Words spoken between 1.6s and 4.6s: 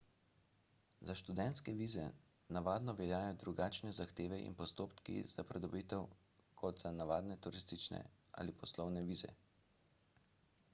vize navadno veljajo drugačne zahteve in